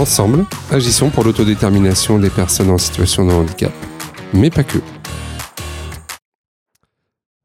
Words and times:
Ensemble, 0.00 0.46
agissons 0.70 1.10
pour 1.10 1.24
l'autodétermination 1.24 2.18
des 2.18 2.30
personnes 2.30 2.70
en 2.70 2.78
situation 2.78 3.26
de 3.26 3.32
handicap, 3.32 3.70
mais 4.32 4.48
pas 4.48 4.64
que. 4.64 4.78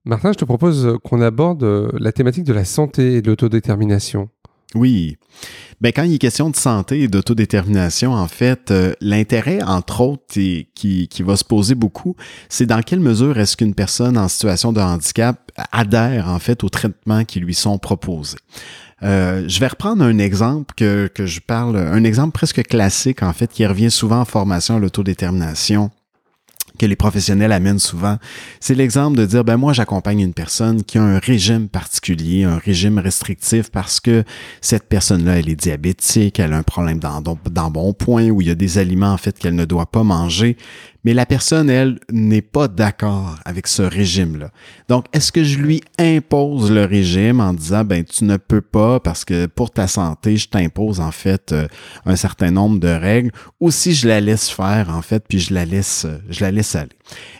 Martin, 0.05 0.31
je 0.31 0.37
te 0.37 0.45
propose 0.45 0.97
qu'on 1.03 1.19
aborde 1.19 1.91
la 1.99 2.13
thématique 2.13 2.45
de 2.45 2.53
la 2.53 2.63
santé 2.63 3.15
et 3.15 3.21
de 3.21 3.29
l'autodétermination. 3.29 4.29
Oui. 4.73 5.17
Ben, 5.81 5.91
quand 5.93 6.03
il 6.03 6.13
est 6.13 6.17
question 6.17 6.49
de 6.49 6.55
santé 6.55 7.01
et 7.01 7.09
d'autodétermination, 7.09 8.13
en 8.13 8.29
fait, 8.29 8.71
euh, 8.71 8.93
l'intérêt, 9.01 9.61
entre 9.61 9.99
autres, 9.99 10.23
qui, 10.27 10.69
qui 10.73 11.23
va 11.23 11.35
se 11.35 11.43
poser 11.43 11.75
beaucoup, 11.75 12.15
c'est 12.47 12.65
dans 12.65 12.81
quelle 12.81 13.01
mesure 13.01 13.37
est-ce 13.37 13.57
qu'une 13.57 13.75
personne 13.75 14.17
en 14.17 14.29
situation 14.29 14.71
de 14.71 14.79
handicap 14.79 15.51
adhère, 15.73 16.29
en 16.29 16.39
fait, 16.39 16.63
aux 16.63 16.69
traitements 16.69 17.25
qui 17.25 17.41
lui 17.41 17.53
sont 17.53 17.77
proposés. 17.79 18.37
Euh, 19.03 19.43
je 19.47 19.59
vais 19.59 19.67
reprendre 19.67 20.03
un 20.03 20.17
exemple 20.17 20.73
que, 20.75 21.07
que 21.13 21.25
je 21.25 21.41
parle, 21.41 21.77
un 21.77 22.03
exemple 22.03 22.31
presque 22.31 22.63
classique, 22.63 23.23
en 23.23 23.33
fait, 23.33 23.51
qui 23.51 23.65
revient 23.65 23.91
souvent 23.91 24.21
en 24.21 24.25
formation 24.25 24.77
à 24.77 24.79
l'autodétermination 24.79 25.91
que 26.77 26.85
les 26.85 26.95
professionnels 26.95 27.51
amènent 27.51 27.79
souvent, 27.79 28.17
c'est 28.59 28.75
l'exemple 28.75 29.17
de 29.17 29.25
dire, 29.25 29.43
ben 29.43 29.57
moi 29.57 29.73
j'accompagne 29.73 30.19
une 30.19 30.33
personne 30.33 30.83
qui 30.83 30.97
a 30.97 31.03
un 31.03 31.19
régime 31.19 31.67
particulier, 31.67 32.43
un 32.43 32.57
régime 32.57 32.99
restrictif 32.99 33.71
parce 33.71 33.99
que 33.99 34.23
cette 34.61 34.87
personne-là, 34.87 35.39
elle 35.39 35.49
est 35.49 35.55
diabétique, 35.55 36.39
elle 36.39 36.53
a 36.53 36.57
un 36.57 36.63
problème 36.63 36.99
dans, 36.99 37.21
dans 37.21 37.71
bon 37.71 37.93
point 37.93 38.29
où 38.29 38.41
il 38.41 38.47
y 38.47 38.51
a 38.51 38.55
des 38.55 38.77
aliments 38.77 39.13
en 39.13 39.17
fait 39.17 39.37
qu'elle 39.37 39.55
ne 39.55 39.65
doit 39.65 39.85
pas 39.85 40.03
manger, 40.03 40.57
mais 41.05 41.13
la 41.13 41.27
personne, 41.27 41.69
elle, 41.69 41.99
n'est 42.11 42.41
pas 42.41 42.67
d'accord 42.67 43.37
avec 43.45 43.67
ce 43.67 43.83
régime-là. 43.83 44.49
Donc, 44.89 45.05
est-ce 45.13 45.31
que 45.31 45.43
je 45.43 45.59
lui 45.59 45.81
impose 45.99 46.71
le 46.71 46.83
régime 46.83 47.39
en 47.39 47.53
disant, 47.53 47.83
ben, 47.83 48.03
tu 48.03 48.23
ne 48.23 48.37
peux 48.37 48.61
pas 48.61 48.99
parce 48.99 49.23
que 49.23 49.45
pour 49.45 49.69
ta 49.69 49.87
santé, 49.87 50.35
je 50.35 50.49
t'impose 50.49 50.99
en 50.99 51.11
fait 51.11 51.51
euh, 51.51 51.67
un 52.05 52.15
certain 52.15 52.49
nombre 52.49 52.79
de 52.79 52.87
règles, 52.87 53.31
ou 53.59 53.69
si 53.69 53.93
je 53.93 54.07
la 54.07 54.19
laisse 54.19 54.49
faire 54.49 54.89
en 54.89 55.03
fait, 55.03 55.23
puis 55.27 55.39
je 55.39 55.53
la 55.53 55.63
laisse, 55.63 56.07
je 56.27 56.41
la 56.41 56.49
laisse 56.49 56.75
aller? 56.75 56.89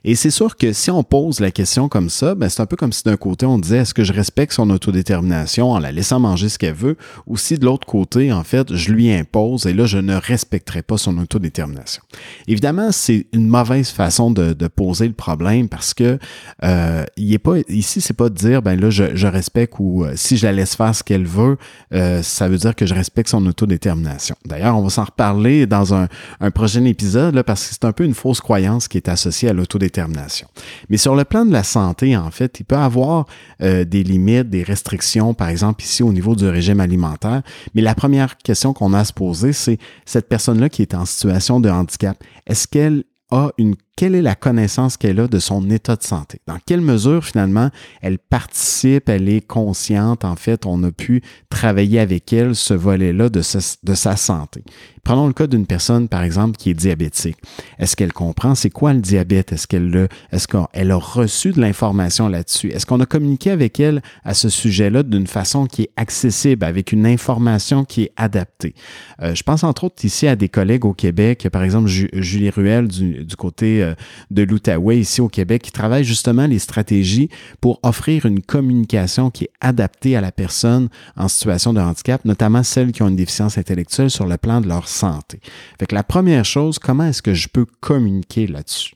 Et 0.04 0.14
c'est 0.14 0.30
sûr 0.30 0.58
que 0.58 0.72
si 0.72 0.92
on 0.92 1.04
pose 1.04 1.40
la 1.40 1.50
question 1.50 1.90
comme 1.90 2.12
ça, 2.12 2.36
ben, 2.36 2.50
c'est 2.50 2.62
un 2.62 2.68
peu 2.68 2.76
comme 2.76 2.94
si 2.94 3.02
d'un 3.04 3.18
côté 3.18 3.48
on 3.48 3.58
disait, 3.58 3.78
est-ce 3.78 3.96
que 3.96 4.04
je 4.04 4.14
respecte 4.14 4.54
son 4.54 4.70
autodétermination 4.70 5.72
en 5.72 5.80
la 5.80 5.92
laissant 5.92 6.20
manger 6.20 6.50
ce 6.50 6.60
qu'elle 6.60 6.76
veut, 6.76 6.98
ou 7.26 7.36
si 7.36 7.58
de 7.58 7.66
l'autre 7.66 7.88
côté, 7.88 8.32
en 8.32 8.44
fait, 8.44 8.76
je 8.76 8.92
lui 8.92 9.12
impose 9.12 9.66
et 9.66 9.74
là, 9.74 9.88
je 9.88 9.98
ne 9.98 10.16
respecterai 10.16 10.84
pas 10.84 10.98
son 10.98 11.18
autodétermination. 11.18 12.04
Évidemment, 12.48 12.92
c'est 12.92 13.26
une 13.34 13.48
mauvaise 13.56 13.90
façon 13.90 14.32
de, 14.32 14.68
poser 14.68 15.08
le 15.08 15.14
problème 15.14 15.70
parce 15.70 15.94
que 15.94 16.18
euh, 16.64 17.06
il 17.18 17.34
est 17.34 17.40
pas 17.40 17.58
ici, 17.70 18.02
c'est 18.02 18.16
pas 18.16 18.30
de 18.30 18.34
dire 18.34 18.62
ben 18.62 18.80
là 18.80 18.90
je, 18.90 19.28
respecte 19.28 19.76
ou 19.80 20.04
euh, 20.04 20.14
si 20.16 20.38
je 20.38 20.46
la 20.46 20.52
laisse 20.52 20.76
faire 20.76 20.94
ce 20.94 21.04
qu'elle 21.04 21.26
veut, 21.26 21.58
euh, 21.94 22.22
ça 22.22 22.48
veut 22.48 22.58
dire 22.58 22.76
que 22.76 22.86
je 22.86 22.94
respecte 22.94 23.30
son 23.30 23.46
autodétermination. 23.46 24.36
D'ailleurs, 24.46 24.78
on 24.78 24.82
va 24.82 24.90
s'en 24.90 25.06
reparler 25.06 25.66
dans 25.68 25.94
un, 25.94 26.08
prochain 26.54 26.84
épisode 26.86 27.36
là, 27.36 27.44
parce 27.44 27.68
que 27.68 27.74
c'est 27.74 27.86
un 27.86 27.92
peu 27.92 28.04
une 28.04 28.14
fausse 28.14 28.42
croyance 28.42 28.88
qui 28.88 28.98
est 28.98 29.08
associée 29.08 29.50
à 29.50 29.54
l'autodétermination. 29.54 30.48
Mais 30.90 30.98
sur 30.98 31.16
le 31.16 31.24
plan 31.24 31.46
de 31.46 31.52
la 31.52 31.64
santé, 31.64 32.18
en 32.18 32.32
fait, 32.32 32.60
il 32.60 32.64
peut 32.64 32.76
avoir 32.76 33.26
des 33.60 34.04
limites, 34.04 34.50
des 34.50 34.64
restrictions, 34.64 35.34
par 35.34 35.50
exemple 35.50 35.84
ici 35.84 36.04
au 36.04 36.12
niveau 36.12 36.36
du 36.36 36.48
régime 36.48 36.80
alimentaire. 36.80 37.42
Mais 37.74 37.82
la 37.82 37.96
première 37.96 38.38
question 38.38 38.74
qu'on 38.74 38.94
a 38.94 39.00
à 39.00 39.06
se 39.06 39.14
poser, 39.14 39.54
c'est 39.54 39.78
cette 40.06 40.28
personne-là 40.28 40.70
qui 40.70 40.82
est 40.82 40.94
en 40.94 41.06
situation 41.06 41.60
de 41.60 41.70
handicap, 41.70 42.18
est-ce 42.48 42.68
qu'elle 42.68 43.04
a 43.32 43.52
une 43.58 43.76
quelle 43.96 44.14
est 44.14 44.22
la 44.22 44.36
connaissance 44.36 44.98
qu'elle 44.98 45.20
a 45.22 45.28
de 45.28 45.40
son 45.40 45.70
état 45.70 45.96
de 45.96 46.04
santé? 46.04 46.42
Dans 46.48 46.58
quelle 46.66 46.82
mesure, 46.82 47.24
finalement, 47.24 47.70
elle 48.02 48.20
participe, 48.20 49.08
elle 49.08 49.30
est 49.30 49.46
consciente, 49.46 50.26
en 50.26 50.36
fait, 50.36 50.66
on 50.66 50.84
a 50.84 50.92
pu 50.92 51.22
travailler 51.50 52.00
avec 52.00 52.34
elle 52.34 52.56
ce 52.56 52.74
volet-là 52.74 53.30
de, 53.30 53.42
sa 53.42 54.16
santé? 54.18 54.64
Prenons 55.06 55.28
le 55.28 55.34
cas 55.34 55.48
d'une 55.48 55.66
personne, 55.66 56.10
par 56.10 56.24
exemple, 56.24 56.58
qui 56.58 56.72
est 56.72 56.74
diabétique. 56.74 57.38
Est-ce 57.80 57.96
qu'elle 57.96 58.12
comprend? 58.12 58.56
C'est 58.56 58.72
quoi 58.72 58.92
le 58.94 59.02
diabète? 59.02 59.54
Est-ce 59.54 59.68
qu'elle 59.68 60.10
est-ce 60.32 60.48
qu'elle 60.48 60.92
a 60.92 60.98
reçu 60.98 61.52
de 61.52 61.62
l'information 61.62 62.28
là-dessus? 62.28 62.72
Est-ce 62.72 62.86
qu'on 62.86 63.00
a 63.00 63.06
communiqué 63.06 63.52
avec 63.52 63.80
elle 63.80 64.02
à 64.24 64.34
ce 64.34 64.50
sujet-là 64.50 65.04
d'une 65.04 65.28
façon 65.28 65.68
qui 65.68 65.84
est 65.84 65.92
accessible, 65.96 66.66
avec 66.66 66.92
une 66.92 67.06
information 67.06 67.86
qui 67.86 68.04
est 68.04 68.12
adaptée? 68.18 68.74
Euh, 69.22 69.36
je 69.36 69.44
pense 69.44 69.64
entre 69.64 69.86
autres 69.86 70.04
ici 70.04 70.28
à 70.28 70.36
des 70.36 70.50
collègues 70.50 70.86
au 70.86 70.94
Québec, 70.94 71.48
par 71.52 71.64
exemple 71.64 71.88
Julie 71.88 72.50
Ruel 72.50 72.88
du, 72.88 73.36
côté 73.38 73.85
de 74.32 74.44
l'Outaouais 74.44 75.00
ici 75.00 75.22
au 75.22 75.30
Québec 75.30 75.62
qui 75.64 75.72
travaille 75.72 76.04
justement 76.04 76.48
les 76.48 76.60
stratégies 76.60 77.30
pour 77.62 77.80
offrir 77.84 78.26
une 78.26 78.42
communication 78.42 79.30
qui 79.30 79.46
est 79.46 79.52
adaptée 79.62 80.16
à 80.16 80.22
la 80.22 80.32
personne 80.32 80.90
en 81.16 81.28
situation 81.28 81.74
de 81.74 81.80
handicap, 81.80 82.24
notamment 82.26 82.64
celles 82.64 82.92
qui 82.92 83.04
ont 83.04 83.08
une 83.08 83.16
déficience 83.16 83.58
intellectuelle 83.58 84.10
sur 84.10 84.26
le 84.26 84.38
plan 84.38 84.62
de 84.62 84.68
leur 84.68 84.88
santé. 84.88 85.40
Fait 85.80 85.86
que 85.86 85.96
la 85.96 86.04
première 86.04 86.46
chose, 86.46 86.80
comment 86.80 87.06
est-ce 87.06 87.22
que 87.22 87.34
je 87.34 87.48
peux 87.48 87.66
communiquer 87.82 88.48
là-dessus? 88.48 88.96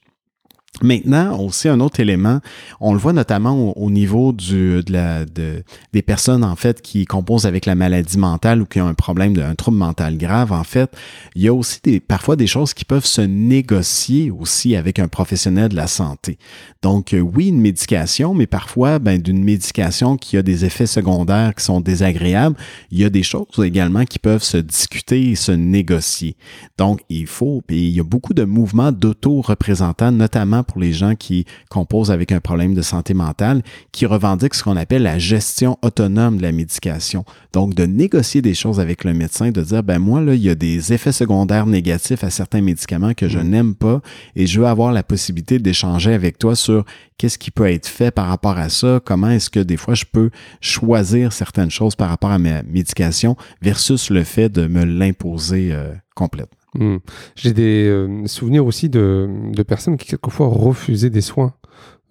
Maintenant, 0.82 1.40
aussi 1.40 1.68
un 1.68 1.80
autre 1.80 2.00
élément, 2.00 2.40
on 2.80 2.94
le 2.94 3.00
voit 3.00 3.14
notamment 3.14 3.78
au, 3.78 3.90
niveau 3.90 4.32
du, 4.32 4.84
de 4.84 4.94
la, 4.94 5.26
de, 5.26 5.64
des 5.94 6.02
personnes 6.02 6.44
en 6.44 6.56
fait 6.56 6.82
qui 6.82 7.06
composent 7.06 7.46
avec 7.46 7.66
la 7.66 7.76
maladie 7.76 8.18
mentale 8.18 8.62
ou 8.62 8.66
qui 8.66 8.80
ont 8.80 8.88
un 8.88 8.94
problème 8.94 9.36
d'un 9.36 9.56
trouble 9.56 9.78
mental 9.78 10.18
grave. 10.18 10.52
En 10.52 10.64
fait, 10.64 10.92
il 11.36 11.42
y 11.42 11.48
a 11.48 11.54
aussi 11.54 11.80
des, 11.84 12.00
parfois 12.00 12.36
des 12.36 12.48
choses 12.48 12.74
qui 12.74 12.86
peuvent 12.86 13.06
se 13.06 13.22
négocier 13.22 14.32
aussi 14.32 14.76
avec 14.76 15.00
un 15.00 15.08
professionnel 15.08 15.70
de 15.70 15.76
la 15.76 15.88
santé. 15.88 16.38
Donc 16.82 17.14
euh, 17.14 17.20
oui, 17.20 17.50
une 17.50 17.62
médication, 17.62 18.34
mais 18.34 18.48
parfois 18.48 19.00
ben, 19.00 19.22
d'une 19.22 19.44
médication 19.44 20.18
qui 20.18 20.38
a 20.38 20.42
des 20.42 20.66
effets 20.66 20.88
secondaires 20.88 21.54
qui 21.56 21.64
sont 21.64 21.82
désagréables, 21.82 22.56
il 22.92 23.00
y 23.00 23.06
a 23.06 23.10
des 23.10 23.24
choses 23.24 23.48
également 23.64 24.06
qui 24.06 24.20
peuvent 24.20 24.44
se 24.44 24.58
discuter 24.58 25.32
et 25.32 25.36
se 25.36 25.52
négocier. 25.52 26.38
Donc 26.78 27.02
il 27.10 27.28
faut, 27.28 27.62
et 27.70 27.78
il 27.78 27.96
y 27.96 28.00
a 28.00 28.04
beaucoup 28.04 28.34
de 28.34 28.44
mouvements 28.46 28.92
d'auto-représentants, 28.92 30.12
notamment 30.12 30.64
pour 30.70 30.80
les 30.80 30.94
gens 30.94 31.16
qui 31.16 31.46
composent 31.70 32.12
avec 32.12 32.32
un 32.32 32.40
problème 32.40 32.74
de 32.74 32.82
santé 32.82 33.14
mentale, 33.14 33.62
qui 33.92 34.06
revendiquent 34.06 34.54
ce 34.54 34.64
qu'on 34.64 34.78
appelle 34.78 35.04
la 35.04 35.18
gestion 35.18 35.78
autonome 35.82 36.38
de 36.38 36.44
la 36.44 36.52
médication. 36.52 37.26
Donc, 37.54 37.74
de 37.74 37.86
négocier 37.86 38.42
des 38.42 38.54
choses 38.54 38.80
avec 38.80 39.04
le 39.04 39.14
médecin, 39.14 39.52
de 39.52 39.62
dire, 39.62 39.84
ben 39.84 40.00
moi, 40.00 40.22
là, 40.22 40.36
il 40.36 40.42
y 40.42 40.50
a 40.50 40.56
des 40.56 40.94
effets 40.94 41.12
secondaires 41.12 41.66
négatifs 41.66 42.24
à 42.24 42.30
certains 42.30 42.62
médicaments 42.62 43.14
que 43.14 43.28
je 43.28 43.40
mm. 43.40 43.50
n'aime 43.50 43.76
pas 43.76 44.02
et 44.36 44.46
je 44.46 44.60
veux 44.60 44.68
avoir 44.68 44.92
la 44.92 45.04
possibilité 45.04 45.60
d'échanger 45.60 46.14
avec 46.14 46.38
toi 46.38 46.56
sur 46.56 46.86
qu'est-ce 47.18 47.38
qui 47.38 47.52
peut 47.52 47.70
être 47.70 47.88
fait 47.88 48.12
par 48.12 48.28
rapport 48.28 48.58
à 48.58 48.70
ça, 48.70 49.00
comment 49.04 49.30
est-ce 49.30 49.50
que 49.50 49.60
des 49.60 49.78
fois 49.78 49.94
je 49.94 50.06
peux 50.12 50.30
choisir 50.62 51.34
certaines 51.34 51.72
choses 51.72 51.96
par 51.96 52.10
rapport 52.10 52.32
à 52.32 52.40
ma 52.40 52.64
médication 52.64 53.36
versus 53.62 54.10
le 54.10 54.24
fait 54.24 54.50
de 54.50 54.68
me 54.68 54.84
l'imposer 54.84 55.70
euh, 55.72 55.94
complètement. 56.16 56.59
Hmm. 56.76 56.98
J'ai 57.36 57.54
des 57.54 57.88
euh, 57.88 58.28
souvenirs 58.28 58.66
aussi 58.66 58.90
de, 58.90 59.28
de, 59.52 59.64
personnes 59.64 59.98
qui 59.98 60.08
quelquefois 60.08 60.48
refusaient 60.48 61.10
des 61.10 61.22
soins, 61.22 61.54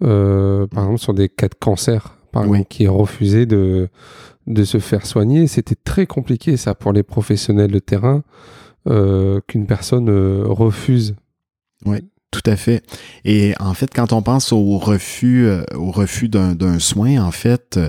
euh, 0.02 0.66
par 0.66 0.84
exemple 0.84 1.00
sur 1.00 1.14
des 1.14 1.28
cas 1.28 1.48
de 1.48 1.54
cancer, 1.54 2.16
par 2.32 2.44
exemple, 2.44 2.66
qui 2.68 2.88
refusaient 2.88 3.46
de, 3.46 3.88
de 4.46 4.64
se 4.64 4.78
faire 4.78 5.06
soigner. 5.06 5.46
C'était 5.46 5.76
très 5.76 6.06
compliqué 6.06 6.56
ça 6.56 6.74
pour 6.74 6.92
les 6.92 7.04
professionnels 7.04 7.70
de 7.70 7.78
terrain 7.78 8.24
euh, 8.88 9.40
qu'une 9.46 9.66
personne 9.66 10.10
refuse. 10.44 11.14
Oui. 11.86 11.98
Tout 12.30 12.42
à 12.44 12.56
fait. 12.56 12.82
Et 13.24 13.54
en 13.58 13.72
fait, 13.72 13.90
quand 13.94 14.12
on 14.12 14.20
pense 14.20 14.52
au 14.52 14.76
refus, 14.76 15.48
au 15.74 15.90
refus 15.90 16.28
d'un 16.28 16.78
soin, 16.78 17.24
en 17.24 17.30
fait, 17.30 17.80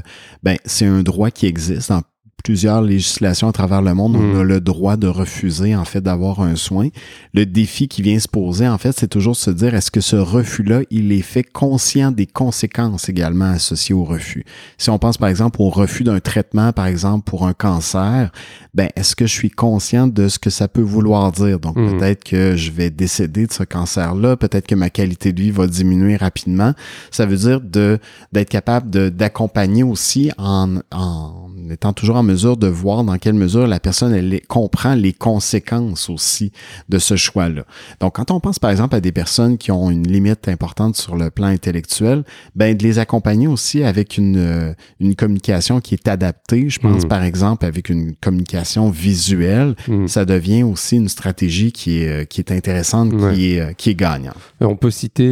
ben 0.44 0.56
c'est 0.64 0.86
un 0.86 1.04
droit 1.04 1.30
qui 1.30 1.46
existe 1.46 1.90
dans 1.90 2.04
plusieurs 2.44 2.82
législations 2.82 3.50
à 3.50 3.52
travers 3.52 3.82
le 3.82 3.94
monde, 3.94 4.16
on 4.16 4.40
a 4.40 4.44
mm. 4.44 4.48
le 4.48 4.62
droit 4.62 4.98
de 4.98 5.08
refuser 5.08 5.76
en 5.76 5.86
fait 5.86 6.02
d'avoir 6.02 6.42
un 6.42 6.56
soin. 6.56 6.90
Le 7.34 7.46
défi 7.46 7.88
qui 7.88 8.02
vient 8.02 8.20
se 8.20 8.28
poser 8.28 8.68
en 8.68 8.78
fait, 8.78 8.98
c'est 8.98 9.08
toujours 9.08 9.36
se 9.36 9.52
dire 9.52 9.76
est-ce 9.76 9.92
que 9.92 10.02
ce 10.02 10.16
refus-là, 10.16 10.82
il 10.90 11.12
est 11.12 11.22
fait 11.22 11.44
conscient 11.44 12.12
des 12.12 12.26
conséquences 12.26 13.10
également 13.10 13.52
associées 13.52 13.96
au 13.96 14.04
refus? 14.04 14.46
Si 14.78 14.90
on 14.90 15.00
pense 15.00 15.18
par 15.18 15.30
exemple 15.30 15.62
au 15.62 15.70
refus 15.70 16.04
d'un 16.04 16.20
traitement, 16.20 16.72
par 16.72 16.88
exemple 16.88 17.24
pour 17.26 17.46
un 17.46 17.54
cancer, 17.54 18.32
ben 18.74 18.90
est-ce 18.96 19.16
que 19.16 19.26
je 19.26 19.34
suis 19.34 19.52
conscient 19.52 20.08
de 20.08 20.28
ce 20.28 20.40
que 20.40 20.50
ça 20.50 20.68
peut 20.68 20.82
vouloir 20.82 21.32
dire? 21.32 21.60
Donc 21.60 21.76
mm. 21.76 21.98
peut-être 21.98 22.24
que 22.24 22.56
je 22.56 22.72
vais 22.72 22.90
décéder 22.90 23.48
de 23.48 23.54
ce 23.54 23.64
cancer-là, 23.64 24.38
peut-être 24.38 24.68
que 24.68 24.76
ma 24.76 24.90
qualité 24.90 25.34
de 25.34 25.42
vie 25.42 25.52
va 25.52 25.68
diminuer 25.68 26.16
rapidement. 26.16 26.74
Ça 27.12 27.26
veut 27.26 27.38
dire 27.38 27.62
de 27.62 28.00
d'être 28.32 28.50
capable 28.50 29.12
d'accompagner 29.12 29.84
aussi 29.84 30.32
en, 30.38 30.78
en 30.92 31.50
étant 31.70 31.94
toujours 31.94 32.16
en 32.16 32.24
mesure 32.30 32.58
de 32.58 32.68
voir 32.68 33.04
dans 33.04 33.18
quelle 33.18 33.34
mesure 33.34 33.68
la 33.68 33.80
personne 33.80 34.14
elle 34.14 34.40
comprend 34.48 34.96
les 34.96 35.14
conséquences 35.14 36.10
aussi 36.10 36.52
de 36.90 37.00
ce 37.00 37.16
choix-là. 37.16 37.64
Donc, 38.00 38.16
quand 38.16 38.32
on 38.32 38.40
pense 38.40 38.60
par 38.60 38.72
exemple 38.72 38.96
à 38.96 39.02
des 39.02 39.12
personnes 39.12 39.58
qui 39.58 39.72
ont 39.72 39.90
une 39.90 40.08
limite 40.08 40.48
importante 40.48 40.96
sur 40.96 41.16
le 41.16 41.30
plan 41.30 41.48
intellectuel, 41.48 42.24
ben 42.56 42.76
de 42.76 42.84
les 42.84 43.00
accompagner 43.00 43.48
aussi 43.48 43.84
avec 43.84 44.18
une, 44.18 44.38
euh, 44.38 44.74
une 45.00 45.16
communication 45.16 45.82
qui 45.82 45.96
est 45.96 46.08
adaptée. 46.08 46.70
Je 46.70 46.80
pense 46.80 47.06
mm. 47.06 47.08
par 47.08 47.24
exemple 47.24 47.66
avec 47.66 47.90
une 47.90 48.16
communication 48.16 48.90
visuelle, 48.90 49.76
mm. 49.88 50.08
ça 50.08 50.26
devient 50.26 50.64
aussi 50.64 50.98
une 50.98 51.10
stratégie 51.10 51.72
qui 51.72 52.02
est, 52.04 52.10
euh, 52.10 52.26
qui 52.26 52.42
est 52.42 52.52
intéressante, 52.52 53.12
qui, 53.34 53.54
est, 53.54 53.76
qui 53.76 53.92
est 53.92 53.96
gagnante. 53.96 54.36
On 54.62 54.76
peut 54.76 54.92
citer 54.92 55.30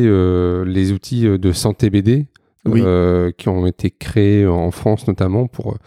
les 0.66 0.92
outils 0.92 1.24
de 1.24 1.52
santé 1.52 1.90
BD 1.90 2.28
euh, 2.76 3.32
qui 3.38 3.50
ont 3.50 3.66
été 3.66 3.92
créés 3.92 4.46
en 4.46 4.72
France 4.72 5.08
notamment 5.08 5.48
pour 5.48 5.78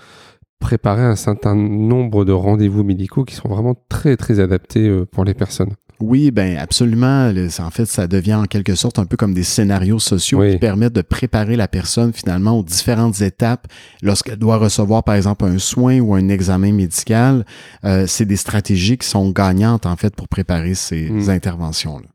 préparer 0.60 1.02
un 1.02 1.16
certain 1.16 1.54
nombre 1.56 2.24
de 2.24 2.32
rendez-vous 2.32 2.84
médicaux 2.84 3.24
qui 3.24 3.34
sont 3.34 3.48
vraiment 3.48 3.74
très 3.88 4.16
très 4.16 4.38
adaptés 4.38 4.88
euh, 4.88 5.06
pour 5.06 5.24
les 5.24 5.34
personnes. 5.34 5.74
Oui, 6.00 6.31
ben 6.31 6.56
absolument. 6.56 7.31
En 7.58 7.70
fait, 7.70 7.85
ça 7.85 8.06
devient 8.06 8.35
en 8.35 8.44
quelque 8.44 8.75
sorte 8.75 8.99
un 8.99 9.05
peu 9.05 9.17
comme 9.17 9.35
des 9.35 9.43
scénarios 9.43 9.99
sociaux 9.99 10.41
qui 10.50 10.58
permettent 10.58 10.94
de 10.94 11.02
préparer 11.02 11.56
la 11.56 11.69
personne 11.69 12.12
finalement 12.12 12.58
aux 12.58 12.62
différentes 12.62 13.20
étapes 13.20 13.67
lorsqu'elle 14.02 14.38
doit 14.38 14.56
recevoir 14.56 15.05
par 15.05 15.14
exemple 15.14 15.44
un 15.44 15.58
soin 15.58 16.00
ou 16.00 16.14
un 16.14 16.29
examen 16.29 16.73
médical. 16.73 17.44
Euh, 17.85 18.06
c'est 18.06 18.25
des 18.25 18.37
stratégies 18.37 18.97
qui 18.97 19.06
sont 19.06 19.31
gagnantes 19.31 19.85
en 19.85 19.97
fait 19.97 20.14
pour 20.17 20.29
préparer 20.29 20.75
ces 20.75 21.11
hmm. 21.11 21.29
interventions-là. 21.29 22.06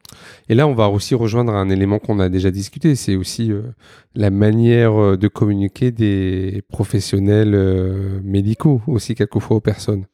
Et 0.49 0.55
là, 0.55 0.67
on 0.67 0.73
va 0.73 0.89
aussi 0.89 1.13
rejoindre 1.13 1.53
un 1.53 1.69
élément 1.69 1.99
qu'on 1.99 2.19
a 2.19 2.29
déjà 2.29 2.49
discuté, 2.49 2.95
c'est 2.95 3.15
aussi 3.15 3.51
euh, 3.51 3.61
la 4.15 4.29
manière 4.29 4.99
euh, 4.99 5.17
de 5.17 5.27
communiquer 5.27 5.91
des 5.91 6.63
professionnels 6.69 7.55
médicaux 8.23 8.81
aussi 8.87 9.13
quelquefois 9.13 9.57
aux 9.57 9.61
personnes. 9.61 10.05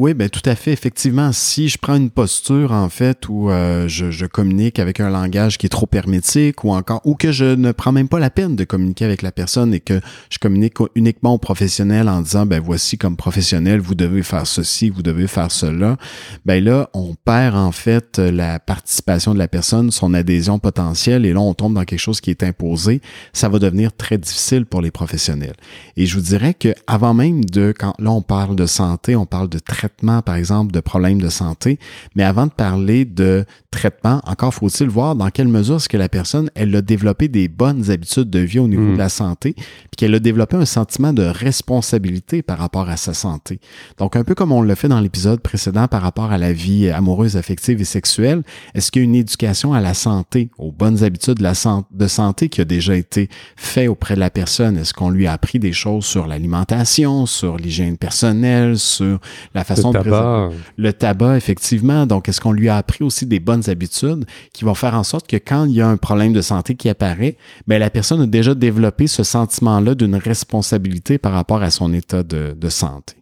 Oui, 0.00 0.14
ben 0.14 0.30
tout 0.30 0.40
à 0.46 0.54
fait. 0.54 0.72
Effectivement, 0.72 1.30
si 1.30 1.68
je 1.68 1.76
prends 1.76 1.96
une 1.96 2.08
posture 2.08 2.72
en 2.72 2.88
fait 2.88 3.28
où 3.28 3.50
euh, 3.50 3.86
je, 3.86 4.24
communique 4.24 4.78
avec 4.78 4.98
un 4.98 5.10
langage 5.10 5.58
qui 5.58 5.66
est 5.66 5.68
trop 5.68 5.90
hermétique 5.92 6.64
ou 6.64 6.70
encore 6.70 7.02
ou 7.04 7.16
que 7.16 7.32
je 7.32 7.44
ne 7.44 7.70
prends 7.70 7.92
même 7.92 8.08
pas 8.08 8.18
la 8.18 8.30
peine 8.30 8.56
de 8.56 8.64
communiquer 8.64 9.04
avec 9.04 9.20
la 9.20 9.30
personne 9.30 9.74
et 9.74 9.80
que 9.80 10.00
je 10.30 10.38
communique 10.38 10.76
uniquement 10.94 11.34
au 11.34 11.38
professionnel 11.38 12.08
en 12.08 12.22
disant 12.22 12.46
ben 12.46 12.62
voici 12.64 12.96
comme 12.96 13.18
professionnel 13.18 13.78
vous 13.78 13.94
devez 13.94 14.22
faire 14.22 14.46
ceci, 14.46 14.88
vous 14.88 15.02
devez 15.02 15.26
faire 15.26 15.52
cela, 15.52 15.98
ben 16.46 16.64
là 16.64 16.88
on 16.94 17.14
perd 17.26 17.54
en 17.54 17.70
fait 17.70 18.18
la 18.18 18.58
participation 18.58 19.34
de 19.34 19.38
la 19.38 19.48
personne, 19.48 19.90
son 19.90 20.14
adhésion 20.14 20.58
potentielle 20.58 21.26
et 21.26 21.34
là 21.34 21.40
on 21.40 21.52
tombe 21.52 21.74
dans 21.74 21.84
quelque 21.84 21.98
chose 21.98 22.22
qui 22.22 22.30
est 22.30 22.42
imposé. 22.42 23.02
Ça 23.34 23.50
va 23.50 23.58
devenir 23.58 23.94
très 23.94 24.16
difficile 24.16 24.64
pour 24.64 24.80
les 24.80 24.90
professionnels. 24.90 25.56
Et 25.98 26.06
je 26.06 26.14
vous 26.14 26.22
dirais 26.22 26.54
que 26.54 26.72
avant 26.86 27.12
même 27.12 27.44
de 27.44 27.74
quand 27.78 27.92
là 27.98 28.12
on 28.12 28.22
parle 28.22 28.56
de 28.56 28.64
santé, 28.64 29.14
on 29.14 29.26
parle 29.26 29.50
de 29.50 29.58
traitement 29.58 29.89
par 30.24 30.34
exemple, 30.34 30.72
de 30.72 30.80
problèmes 30.80 31.20
de 31.20 31.28
santé. 31.28 31.78
Mais 32.14 32.24
avant 32.24 32.46
de 32.46 32.52
parler 32.52 33.04
de 33.04 33.44
traitement, 33.70 34.20
encore 34.26 34.52
faut-il 34.52 34.88
voir 34.88 35.14
dans 35.14 35.30
quelle 35.30 35.48
mesure 35.48 35.76
est-ce 35.76 35.88
que 35.88 35.96
la 35.96 36.08
personne, 36.08 36.50
elle 36.54 36.74
a 36.74 36.82
développé 36.82 37.28
des 37.28 37.48
bonnes 37.48 37.90
habitudes 37.90 38.28
de 38.28 38.40
vie 38.40 38.58
au 38.58 38.68
niveau 38.68 38.82
mm. 38.82 38.92
de 38.94 38.98
la 38.98 39.08
santé, 39.08 39.54
puis 39.54 39.96
qu'elle 39.96 40.14
a 40.14 40.18
développé 40.18 40.56
un 40.56 40.64
sentiment 40.64 41.12
de 41.12 41.22
responsabilité 41.22 42.42
par 42.42 42.58
rapport 42.58 42.88
à 42.88 42.96
sa 42.96 43.14
santé. 43.14 43.60
Donc, 43.98 44.16
un 44.16 44.24
peu 44.24 44.34
comme 44.34 44.52
on 44.52 44.62
l'a 44.62 44.74
fait 44.74 44.88
dans 44.88 45.00
l'épisode 45.00 45.40
précédent 45.40 45.86
par 45.86 46.02
rapport 46.02 46.32
à 46.32 46.38
la 46.38 46.52
vie 46.52 46.90
amoureuse, 46.90 47.36
affective 47.36 47.80
et 47.80 47.84
sexuelle, 47.84 48.42
est-ce 48.74 48.90
qu'il 48.90 49.02
y 49.02 49.04
a 49.04 49.06
une 49.06 49.14
éducation 49.14 49.72
à 49.72 49.80
la 49.80 49.94
santé, 49.94 50.50
aux 50.58 50.72
bonnes 50.72 51.04
habitudes 51.04 51.34
de, 51.34 51.42
la 51.42 51.52
de 51.90 52.06
santé 52.08 52.48
qui 52.48 52.60
a 52.60 52.64
déjà 52.64 52.96
été 52.96 53.28
fait 53.56 53.86
auprès 53.86 54.14
de 54.14 54.20
la 54.20 54.30
personne? 54.30 54.76
Est-ce 54.76 54.94
qu'on 54.94 55.10
lui 55.10 55.26
a 55.26 55.32
appris 55.32 55.58
des 55.58 55.72
choses 55.72 56.04
sur 56.04 56.26
l'alimentation, 56.26 57.26
sur 57.26 57.56
l'hygiène 57.56 57.96
personnelle, 57.96 58.78
sur 58.78 59.20
la 59.54 59.64
façon 59.64 59.92
le 59.92 60.02
tabac. 60.02 60.50
Le 60.76 60.92
tabac, 60.92 61.36
effectivement. 61.36 62.06
Donc, 62.06 62.28
est-ce 62.28 62.40
qu'on 62.40 62.52
lui 62.52 62.68
a 62.68 62.76
appris 62.76 63.04
aussi 63.04 63.26
des 63.26 63.40
bonnes 63.40 63.59
habitudes 63.68 64.24
qui 64.52 64.64
vont 64.64 64.74
faire 64.74 64.94
en 64.94 65.02
sorte 65.02 65.26
que 65.26 65.36
quand 65.36 65.64
il 65.64 65.72
y 65.72 65.80
a 65.80 65.88
un 65.88 65.96
problème 65.96 66.32
de 66.32 66.40
santé 66.40 66.74
qui 66.74 66.88
apparaît, 66.88 67.36
ben, 67.66 67.78
la 67.78 67.90
personne 67.90 68.20
a 68.20 68.26
déjà 68.26 68.54
développé 68.54 69.06
ce 69.06 69.22
sentiment-là 69.22 69.94
d'une 69.94 70.16
responsabilité 70.16 71.18
par 71.18 71.32
rapport 71.32 71.62
à 71.62 71.70
son 71.70 71.92
état 71.92 72.22
de, 72.22 72.68
santé. 72.68 73.14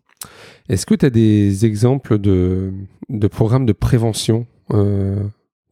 Est-ce 0.69 0.85
que 0.85 0.95
tu 0.95 1.07
as 1.07 1.11
des 1.11 1.65
exemples 1.65 2.19
de, 2.19 2.73
programmes 3.31 3.67
de 3.67 3.73
prévention 3.73 4.47
euh, 4.73 5.23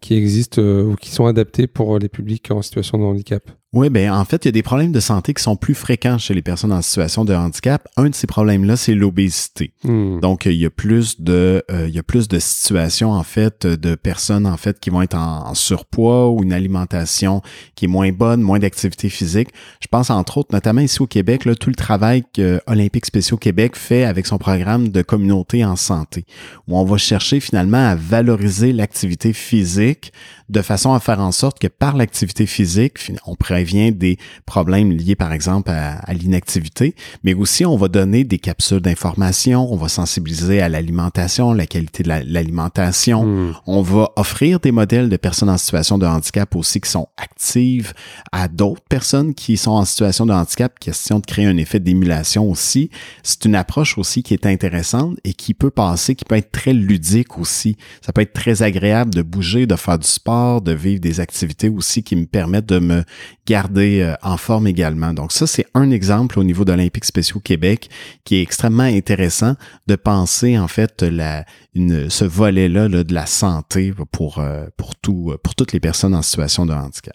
qui 0.01 0.15
existent 0.15 0.63
euh, 0.63 0.85
ou 0.85 0.97
qui 0.97 1.11
sont 1.11 1.27
adaptés 1.27 1.67
pour 1.67 1.99
les 1.99 2.09
publics 2.09 2.51
en 2.51 2.63
situation 2.63 2.99
de 2.99 3.05
handicap? 3.05 3.51
Oui, 3.77 3.91
ben 3.91 4.11
en 4.11 4.25
fait, 4.25 4.47
il 4.47 4.49
y 4.49 4.49
a 4.49 4.53
des 4.53 4.63
problèmes 4.63 4.91
de 4.91 5.01
santé 5.01 5.35
qui 5.35 5.43
sont 5.43 5.55
plus 5.55 5.75
fréquents 5.75 6.17
chez 6.17 6.33
les 6.33 6.41
personnes 6.41 6.73
en 6.73 6.81
situation 6.81 7.27
de 7.27 7.35
handicap. 7.35 7.87
Un 7.99 8.09
de 8.09 8.15
ces 8.15 8.27
problèmes-là, 8.27 8.75
c'est 8.75 8.95
l'obésité. 8.95 9.75
Hmm. 9.85 10.19
Donc, 10.21 10.47
il 10.47 10.55
y 10.55 10.65
a 10.65 10.71
plus 10.71 11.21
de, 11.21 11.63
euh, 11.71 11.87
il 11.87 11.95
y 11.95 11.99
a 11.99 12.03
plus 12.03 12.27
de 12.27 12.39
situations 12.39 13.13
en 13.13 13.23
fait 13.23 13.67
de 13.67 13.95
personnes 13.95 14.47
en 14.47 14.57
fait 14.57 14.81
qui 14.81 14.89
vont 14.89 15.03
être 15.03 15.15
en, 15.15 15.53
surpoids 15.53 16.31
ou 16.31 16.43
une 16.43 16.55
alimentation 16.55 17.43
qui 17.75 17.85
est 17.85 17.89
moins 17.89 18.13
bonne, 18.13 18.41
moins 18.41 18.59
d'activité 18.59 19.11
physique. 19.11 19.51
Je 19.83 19.89
pense 19.89 20.09
entre 20.09 20.39
autres, 20.39 20.55
notamment 20.55 20.81
ici 20.81 21.03
au 21.03 21.07
Québec, 21.07 21.45
là, 21.45 21.55
tout 21.55 21.69
le 21.69 21.77
travail 21.77 22.25
que 22.33 22.59
Olympique 22.67 23.05
Spéciaux 23.05 23.37
Québec 23.37 23.77
fait 23.77 24.05
avec 24.05 24.27
son 24.27 24.39
programme 24.39 24.89
de 24.89 25.03
communauté 25.03 25.67
en 25.67 25.77
santé, 25.77 26.25
où 26.67 26.79
on 26.79 26.85
va 26.85 26.97
chercher 26.97 27.41
finalement 27.41 27.91
à 27.91 27.95
valoriser 27.95 28.73
l'activité 28.73 29.35
physique 29.35 30.15
de 30.49 30.63
façon 30.63 30.95
à 30.95 31.01
faire 31.01 31.21
en 31.21 31.33
sorte 31.33 31.59
que 31.59 31.67
par 31.67 31.95
l'activité 31.95 32.47
physique, 32.47 33.13
on 33.27 33.35
prévient 33.67 33.93
des 33.93 34.17
problèmes 34.45 34.93
liés 34.93 35.17
par 35.17 35.33
exemple 35.33 35.71
à, 35.71 36.13
l'inactivité, 36.13 36.95
mais 37.25 37.35
aussi 37.35 37.67
on 37.67 37.77
va 37.77 37.89
donner 37.89 38.23
des 38.25 38.39
capsules 38.39 38.81
d'information, 38.81 39.73
on 39.73 39.77
va 39.77 39.89
sensibiliser 39.89 40.61
à 40.61 40.69
l'alimentation, 40.69 41.53
la 41.53 41.67
qualité 41.67 42.03
de 42.05 42.09
l'alimentation, 42.09 43.25
hmm. 43.27 43.55
on 43.67 43.83
va 43.83 44.13
offrir 44.17 44.61
des 44.61 44.71
modèles 44.73 45.09
de 45.09 45.17
personnes 45.17 45.51
en 45.51 45.59
situation 45.59 45.99
de 45.99 46.07
handicap 46.07 46.55
aussi 46.55 46.81
qui 46.81 46.91
sont 46.91 47.09
actives 47.17 47.93
à 48.31 48.47
d'autres 48.49 48.85
personnes 48.89 49.35
qui 49.35 49.57
sont 49.57 49.73
en 49.73 49.85
situation 49.85 50.27
de 50.27 50.33
handicap, 50.33 50.79
question 50.79 51.19
de 51.19 51.27
créer 51.27 51.47
un 51.47 51.57
effet 51.57 51.81
d'émulation 51.81 52.49
aussi. 52.49 52.91
C'est 53.23 53.45
une 53.45 53.57
approche 53.57 53.99
aussi 53.99 54.23
qui 54.23 54.35
est 54.35 54.47
intéressante 54.47 55.19
et 55.25 55.33
qui 55.33 55.55
peut 55.55 55.71
passer, 55.71 56.15
qui 56.15 56.25
peut 56.25 56.37
être 56.37 56.53
très 56.53 56.73
ludique 56.73 57.39
aussi. 57.39 57.77
Ça 58.01 58.13
peut 58.13 58.23
être 58.23 58.33
très 58.33 58.63
agréable 58.63 59.13
de 59.13 59.23
bouger, 59.23 59.67
de 59.67 59.77
faire 59.77 59.99
du 59.99 60.07
sport 60.07 60.61
de 60.63 60.73
vivre 60.73 61.01
des 61.01 61.21
activités 61.21 61.69
aussi 61.69 62.03
qui 62.03 62.17
me 62.17 62.27
permettent 62.27 62.67
de 62.67 62.79
me 62.79 63.03
garder 63.47 64.03
euh, 64.03 64.15
en 64.23 64.37
forme 64.37 64.67
également. 64.67 65.15
Donc 65.15 65.33
ça, 65.33 65.47
c'est 65.47 65.67
un 65.75 65.91
exemple 65.91 66.39
au 66.39 66.45
niveau 66.45 66.65
d'Olympique 66.65 67.05
Spéciaux 67.05 67.41
Québec 67.41 67.89
qui 68.25 68.37
est 68.37 68.43
extrêmement 68.43 68.83
intéressant 68.83 69.55
de 69.87 69.97
penser 69.97 70.59
en 70.59 70.69
fait 70.69 71.03
la, 71.03 71.45
une, 71.75 72.11
ce 72.11 72.25
volet-là 72.25 72.89
de 72.89 73.15
la 73.15 73.27
santé 73.27 73.95
pour, 74.13 74.39
euh, 74.39 74.67
pour, 74.77 74.97
tout, 74.97 75.35
pour 75.43 75.55
toutes 75.55 75.73
les 75.73 75.81
personnes 75.81 76.15
en 76.15 76.23
situation 76.23 76.67
de 76.67 76.73
handicap. 76.73 77.15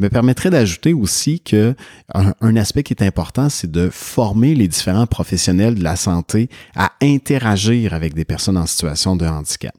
Je 0.00 0.04
me 0.06 0.08
permettrais 0.08 0.48
d'ajouter 0.48 0.94
aussi 0.94 1.40
que 1.40 1.74
un, 2.14 2.56
aspect 2.56 2.82
qui 2.82 2.94
est 2.94 3.02
important, 3.02 3.50
c'est 3.50 3.70
de 3.70 3.90
former 3.90 4.54
les 4.54 4.66
différents 4.66 5.06
professionnels 5.06 5.74
de 5.74 5.84
la 5.84 5.94
santé 5.94 6.48
à 6.74 6.92
interagir 7.02 7.92
avec 7.92 8.14
des 8.14 8.24
personnes 8.24 8.56
en 8.56 8.64
situation 8.64 9.14
de 9.14 9.26
handicap. 9.26 9.74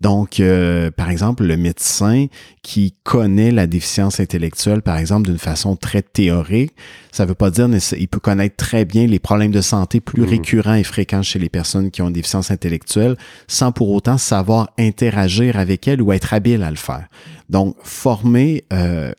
Donc, 0.00 0.40
euh, 0.40 0.90
par 0.90 1.10
exemple, 1.10 1.44
le 1.44 1.58
médecin 1.58 2.26
qui 2.62 2.94
connaît 3.02 3.50
la 3.50 3.66
déficience 3.66 4.18
intellectuelle, 4.18 4.80
par 4.80 4.96
exemple, 4.96 5.26
d'une 5.26 5.38
façon 5.38 5.76
très 5.76 6.00
théorique, 6.00 6.72
ça 7.12 7.24
ne 7.24 7.28
veut 7.28 7.34
pas 7.34 7.50
dire 7.50 7.68
il 7.98 8.08
peut 8.08 8.20
connaître 8.20 8.56
très 8.56 8.86
bien 8.86 9.06
les 9.06 9.18
problèmes 9.18 9.52
de 9.52 9.60
santé 9.60 10.00
plus 10.00 10.22
mmh. 10.22 10.28
récurrents 10.28 10.74
et 10.74 10.84
fréquents 10.84 11.22
chez 11.22 11.38
les 11.38 11.50
personnes 11.50 11.90
qui 11.90 12.00
ont 12.00 12.08
une 12.08 12.14
déficience 12.14 12.50
intellectuelle, 12.50 13.16
sans 13.46 13.72
pour 13.72 13.90
autant 13.90 14.16
savoir 14.16 14.70
interagir 14.78 15.58
avec 15.58 15.86
elles 15.86 16.00
ou 16.00 16.12
être 16.12 16.32
habile 16.32 16.62
à 16.62 16.70
le 16.70 16.76
faire. 16.76 17.08
Donc, 17.48 17.76
former, 17.82 18.64
euh, 18.72 19.12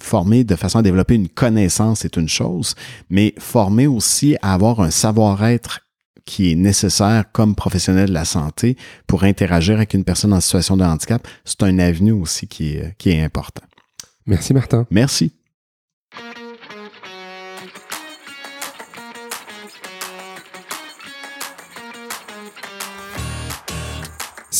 former 0.00 0.44
de 0.44 0.56
façon 0.56 0.78
à 0.78 0.82
développer 0.82 1.14
une 1.14 1.28
connaissance 1.28 2.04
est 2.04 2.16
une 2.16 2.28
chose, 2.28 2.74
mais 3.10 3.34
former 3.38 3.86
aussi 3.86 4.36
à 4.42 4.54
avoir 4.54 4.80
un 4.80 4.90
savoir-être 4.90 5.80
qui 6.24 6.50
est 6.50 6.56
nécessaire 6.56 7.24
comme 7.32 7.54
professionnel 7.54 8.08
de 8.08 8.14
la 8.14 8.24
santé 8.24 8.76
pour 9.06 9.24
interagir 9.24 9.76
avec 9.76 9.94
une 9.94 10.04
personne 10.04 10.32
en 10.32 10.40
situation 10.40 10.76
de 10.76 10.84
handicap, 10.84 11.26
c'est 11.44 11.62
un 11.62 11.78
avenue 11.78 12.12
aussi 12.12 12.48
qui 12.48 12.74
est, 12.74 12.94
qui 12.98 13.10
est 13.10 13.22
important. 13.22 13.62
Merci 14.26 14.52
Martin. 14.52 14.86
Merci. 14.90 15.32